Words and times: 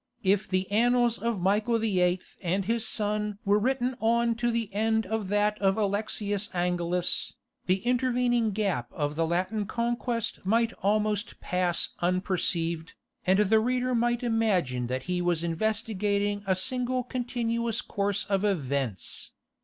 If 0.23 0.47
the 0.47 0.65
annals 0.71 1.19
of 1.19 1.39
Michael 1.39 1.77
VIII. 1.77 2.21
and 2.41 2.65
his 2.65 2.87
son 2.87 3.37
were 3.45 3.59
written 3.59 3.95
on 3.99 4.33
to 4.37 4.49
the 4.49 4.73
end 4.73 5.05
of 5.05 5.27
that 5.27 5.59
of 5.61 5.77
Alexius 5.77 6.49
Angelus, 6.55 7.35
the 7.67 7.85
intervening 7.85 8.49
gap 8.49 8.91
of 8.93 9.15
the 9.15 9.27
Latin 9.27 9.67
Conquest 9.67 10.39
might 10.43 10.73
almost 10.81 11.39
pass 11.39 11.89
unperceived, 11.99 12.93
and 13.27 13.37
the 13.37 13.59
reader 13.59 13.93
might 13.93 14.23
imagine 14.23 14.87
that 14.87 15.03
he 15.03 15.21
was 15.21 15.43
investigating 15.43 16.41
a 16.47 16.55
single 16.55 17.03
continuous 17.03 17.81
course 17.83 18.25
of 18.25 18.43
events. 18.43 19.33